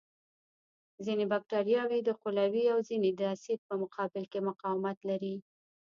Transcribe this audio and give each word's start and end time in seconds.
ځینې 1.05 1.25
بکټریاوې 1.31 1.99
د 2.03 2.09
قلوي 2.21 2.65
او 2.73 2.79
ځینې 2.89 3.09
د 3.19 3.21
اسید 3.33 3.59
په 3.69 3.73
مقابل 3.83 4.23
کې 4.31 4.39
مقاومت 4.49 4.97
لري. 5.09 5.35